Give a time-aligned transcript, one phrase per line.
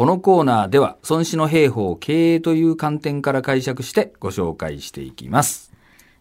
[0.00, 5.74] このコーナーでは孫子の兵法を経営という観点から解釈してご紹介していきます。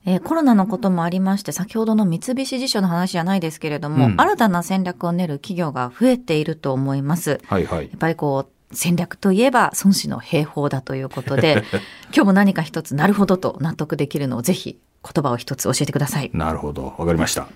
[0.06, 7.40] えーコロナのこともありまして、先ほどの三菱地所の話じゃないですけれども、うん新たな戦略を練る企業が増えていると思います。
[7.46, 7.92] はいはいや。
[7.96, 11.64] っぱりこう、戦略といえば孫子の兵法だということで、
[12.14, 16.30] 今日も何か一つなるほどと納得できるのをぜひ言葉を一つ教えてください。
[16.34, 16.96] なるほど。
[16.98, 17.48] わかりました。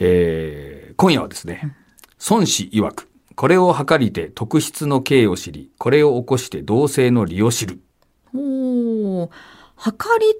[0.00, 1.76] えー今夜はですね、
[2.28, 7.80] 孫子曰く、これを計りて特質の形を知り、これを起こして同性の利を知る。
[8.34, 9.30] おー、
[9.76, 10.34] 測り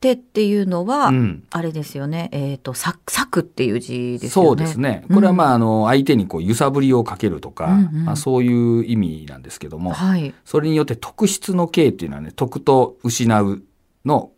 [0.00, 4.48] 手っていうのは、うんあれですよね、えっ、と、作、作っていう字ですよね。
[4.48, 5.04] そうですね。
[5.12, 10.34] これはまあ、あの、相手にこう揺さぶりをかけるとか、うんうんまあ、そういう意味なんですけども、はい。
[10.44, 13.62] それによって特質の形っていうのはね、得と失う
[14.04, 14.30] の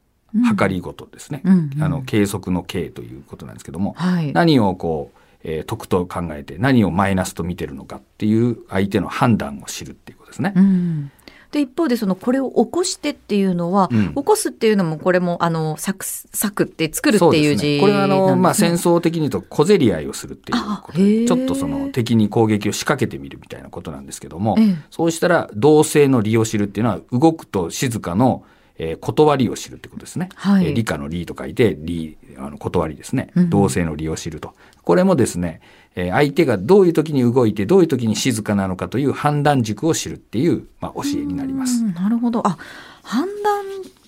[0.59, 1.43] 計りごとですね。
[1.45, 4.33] うんうんあの、計測の形ということなんですけども、はい。
[4.33, 10.53] 何をこう、えー得と考えて何をマイナスと見てるのかっていう相手の判断を知るっていうことですね。
[10.55, 11.11] うん。
[11.53, 14.15] で、一方で、その、これを起こしてっていうのは、うん。
[14.15, 24.77] 起こすっていうのも、これも、あの、作、作って作るっていう字これはあの、まあ、戦争争的に言うと小競り合いをするっていうことでちょっとその敵に攻撃を仕掛けてみるみたいなことなんですけども、ええ。
[24.91, 28.45] そうしたら同性の利を知るっていうのは動くと静かの、
[28.79, 30.29] えー断りを知るってことですね。
[30.35, 33.51] はいえー理科の理と書いて理あの断りですねうん。
[33.51, 34.55] 同性の利を知ると。
[34.83, 35.61] これもですね、
[35.95, 41.83] えー相手がどういう時に動いてどういう時に静かなのかという判断軸を知るっていう、まあ、教えになります。
[41.85, 42.47] なるほど。
[42.47, 42.57] あ、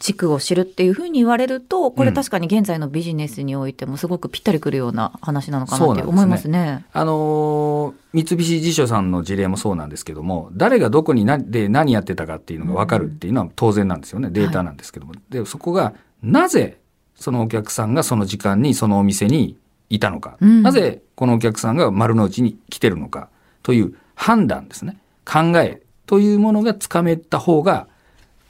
[0.05, 6.84] 判断軸を知るっていうふうに言われると、これうん確かに現在のビジネスにおいてもすごくぴったりくるような話なのかなって思いますね。
[6.92, 14.30] あのー三菱地所さんの事例もそうなんですけども、誰がどこに何で何やってたかっていうのが分かるっていうのは当然なんですよね。
[14.30, 15.14] データなんですけども。
[15.30, 16.78] で、そこが、なぜ
[17.16, 19.56] そのお客さんがその時間にそのお店に
[19.91, 20.36] いたのか。
[20.41, 23.28] うんなぜこのお客さんが丸の内に来てるのか
[23.64, 24.96] という判断ですね。
[25.24, 27.89] 考えというものがつかめた方が、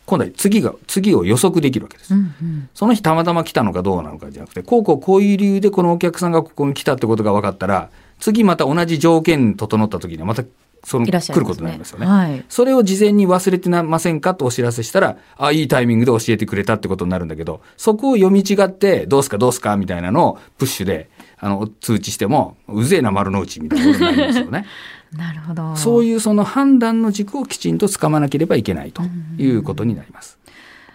[0.06, 2.14] 今度は次が、次を予測できるわけです。
[2.14, 7.90] うんうんその日たまたま来たのかどうなのかじゃなくて、こうこうこういう理由でこのお客さんがここに来たってことが分かったら、
[8.20, 10.44] 次また同じ条件整った時にはまた
[10.84, 12.06] そのね来ることになりますよね。
[12.06, 21.08] はいそれを事前に忘れてませんかとお知らせしたら、あ、いいタイミングで教えてくれたってことになるんだけど、そこを読み違って、どうすかどうすかみたいなのをプッシュで、
[21.44, 24.64] あの、通知しても、うぜえな丸の内みたいなことになりますよね。
[25.12, 25.76] なるほど。
[25.76, 29.02] そういうその判断の軸をきちんとつかまなければいけないと
[29.36, 30.38] いうことになります。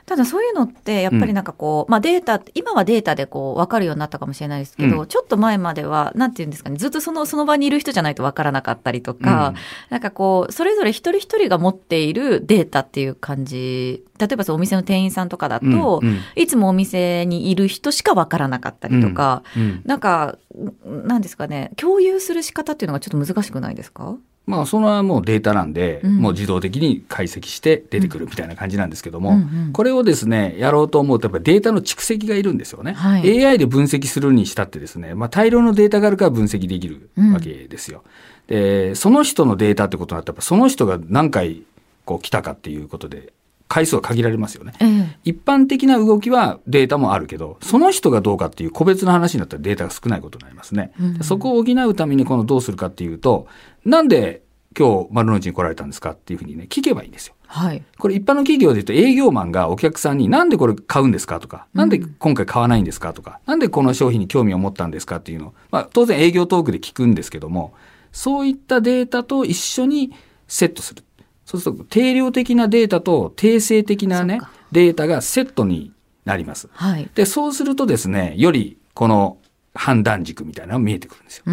[0.09, 5.05] ただそういうのって、やっぱりなんかこう、まあデータ、今はデータでこう、わかるようになったかもしれないですけど、うん。
[5.05, 9.55] ちょっと前までは、なんていうんですかね、ずっとその、その場にいる人じゃないとわからなかったりとか、うん。
[9.91, 16.19] なんかこう、それぞれ一人一人が持っているデータっていう感じ、例えばそのお店の店員さんとかだと、うんうん。
[16.35, 19.81] いつもお店にいる人しかわからなかったりとか、うん。
[19.85, 20.39] なんか、
[20.83, 24.17] なんですかね、共有する仕方っていうのがちょっと難しくないですか？
[24.49, 29.39] まあ、それはもうデータなんで、うんもう自動的に解析して出てくるみたいな感じなんですけども、うんう
[29.69, 32.93] んこれをですね、やろうと思うと、やっぱりデータの蓄積がいるんですよね。
[32.93, 38.03] はい AI で分析するにしたってですね、まあ、大量のデータがあるから分析できるわけですよ。
[38.47, 41.61] で、その人のデータってことになったら、やっぱその人が何回
[42.05, 43.31] こう来たかっていうことで、
[43.69, 44.74] 回数は限られますよね。
[44.81, 45.18] ええ。
[45.24, 50.91] 一般的な動きはデータもあるけど、その人がどうかっていう個別の話になったらデータが少ないことになりますね。
[51.00, 53.47] うんそこを補うためにこのどうするかっていうと、
[53.85, 54.41] なんで
[54.78, 57.35] 今日丸の内に来られたんですかっていうふうにね、聞けばいいんですよ。
[57.46, 57.84] はい。
[58.00, 67.74] これ一般の企業で言うと営業マンがお客さんになんでこれ買うんですかとか、なんで今回買わないんですかとか、なんでこの商品に興味を持ったんですかっていうのを、まあ当然営業トークで聞くんですけども、
[68.12, 70.12] そういったデータと一緒に
[70.47, 71.03] セットする。
[71.49, 74.39] そうすると定量的なデータと定性的なね
[74.71, 75.91] データがセットに
[76.23, 76.69] なります。
[76.73, 77.09] はい。
[77.15, 79.39] で、そうするとですね、よりこの
[79.73, 81.45] 判断軸みたいなのが見えてくるんですよ。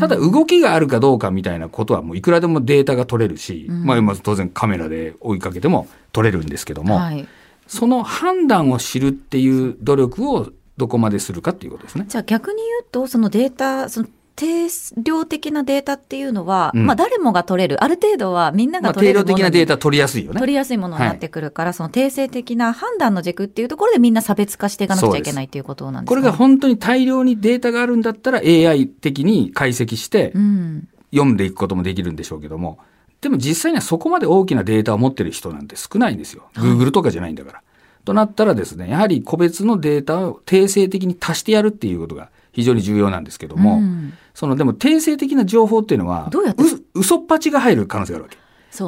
[0.00, 7.24] ただ動きがあるかどうかみたいなことはもういくらでもデータが取れるし、うんまあまず当然カメラで追いかけても取れるんですけども、はい。
[7.68, 12.06] その判断を知るっていう努力をどこまでするかっていうことですね。
[12.08, 14.68] じゃあ逆に言うと、そのデータ、その定
[15.02, 20.38] 量的なデータっていうのは、うんまあ誰もが取れる、ある程度はみんなまあ、が取れ定量るものに的なデータ取りやすいよね。
[20.40, 26.08] 取りやすいものになってくるから、その定性的な判断の軸っていうところでみんな差別化していかなくちゃいけないっていうことなんですか？
[26.08, 30.88] これが本当に大量にデータがあるんだったら AI 的に解析してうん。
[31.12, 32.80] 読んでいくこともできるんでしょうけども、
[33.20, 36.48] でも実際にはそこまで大きなデータを持ってる人なんて少ないんですよ。
[36.56, 37.62] Google とかじゃないんだから。
[38.04, 46.64] となったらですね、やはり個別のデータを定性的に足してやるっていうことが非常に重要なんですけども、うんそのでも定性的な情報っていうのは、どうやって？
[46.64, 48.36] う嘘っぱちが入る可能性があるわけ。
[48.36, 48.42] ね。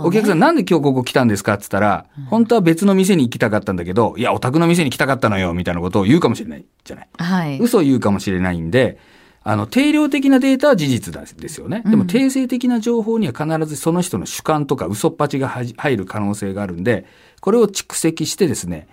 [0.04, 1.54] お客さんなんで今日ここ来たんですか？
[1.54, 7.08] って言ったら、本当は別の店に行きたかったんだけど、いや、お宅の店に来たかったのよ、みたいなことを言うかもしれないじゃない。
[7.16, 7.60] はい。
[7.60, 8.98] 嘘を言うかもしれないんで、
[9.44, 11.84] あの、定量的なデータは事実ですよね。
[11.86, 17.06] でも、定性的な情報には必ずその人の主観とか嘘っぱちが入る可能性があるんで、
[17.40, 18.88] これを蓄積してですね、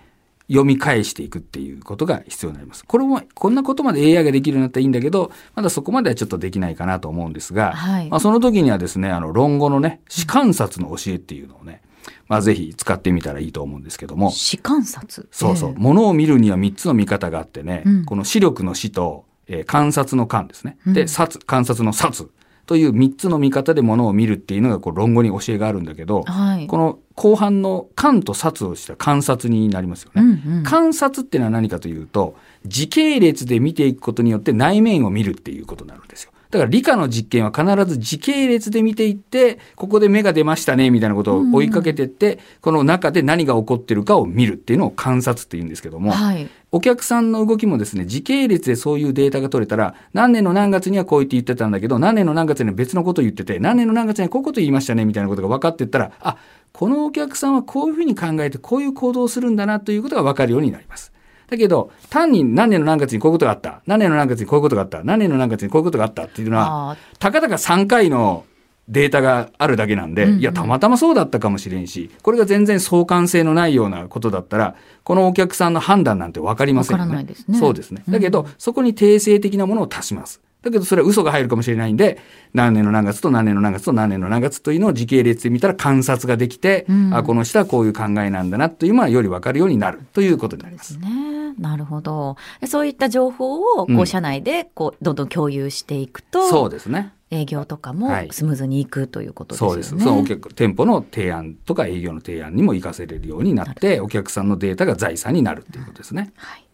[0.48, 2.84] 読み返していくっていうことが必要になります。
[2.84, 11.82] これも、こんなことまで AI ができるようになったらいいんだけど、まだそこまではちょっとできないかなと思うんですが、はい、まあその時にはですね、あの、論語のね、視観察の教えっていうのをね、
[12.28, 14.30] まあ、ぜひ使ってみたらいいと思うんですけども。
[14.30, 15.28] 視観察？
[15.30, 15.74] そうそう。
[15.74, 20.76] も、の、を見るには3つの見方があってね、うん、この視力の視と、えー、観察の観ですね。
[20.86, 22.30] で、察、観察の察
[22.66, 30.62] という3つの見方でものを見るっていうのがこう論語に教えがあるんだけど、はい、この後半の観と察をした観察になりますよね、うんうん。
[30.64, 36.32] 観察っていうのは何かというと、時系列で見ていくことによって内面を見るっていうことになるんですよ。
[36.54, 56.36] だから理科の実験は必ず時系列で見ていって、ここで芽が出ましたね、みたいなことを追いかけていって、うん、この中で何が起こってるかを見るっていうのを観察って言うんですけども、はい、お客さんの動きもですね、時系列でそういうデータが取れたら、何年の何月にはこう言って言ってたんだけど、何年の何月には別のことを言ってて、何年の何月にはこういうこと言いましたね、みたいなことが分かっていったら、あ、
[56.72, 61.13] このお客さんはこういうふうに考えてこういう行動をするんだなということが分かるようになります。
[61.48, 68.44] だけど、単に何年の何月にこういうことがあった、何年の何月にこういうことがあった、何年の何月にこういうことがあったっていうのは、たかだか3回の
[68.88, 74.74] データがあるだけなんで、いや、たまたまそうだったかもしれんし、これが全然相関性のないようなことだったら、
[75.04, 77.24] このお客さんの判断なんて分かりませんよね。
[77.24, 78.02] ねそうですね。
[78.08, 80.40] だけど、うん、そこに定性的なものを足します。
[80.64, 82.18] だけどそれは嘘が入るかもしれないんで、
[82.54, 90.98] 何年の何月と何年の何月と何年の何月というのを時系列で見たら観察ができて、うん、あ、この人はこういう考えなんだなというのはより分かるようになるということになります。
[90.98, 91.52] ね。
[91.58, 92.36] なるほど。
[92.66, 97.12] そういった情報を、こう、社内で、こう、どんどん共有していくと、そうですね。
[97.30, 100.04] 営業とかもスムーズにいくということですね、はい、そうです。
[100.04, 106.32] そのお客店舗の提案とか営業の提案にも活かせれるようになって、お客さんのデータが財産になるっていうことですね。
[106.36, 106.64] はい。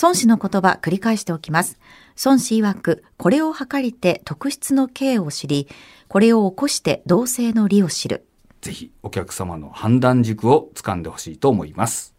[0.00, 1.78] 孫子の言葉繰り返しておきます。
[2.24, 5.68] 孫子曰く、これを測りて特質の刑を知り、
[6.08, 8.26] これを起こして同性の理を知る。
[8.60, 12.13] ぜひお客様の判断軸をつかんでほしいと思います。